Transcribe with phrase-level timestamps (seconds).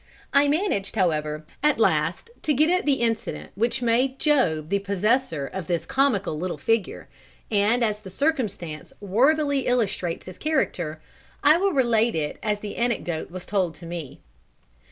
[0.33, 5.45] I managed, however, at last to get at the incident which made Job the possessor
[5.45, 7.07] of this comical little figure,
[7.51, 10.99] and as the circumstance worthily illustrates his character,
[11.43, 14.21] I will relate it as the anecdote was told to me.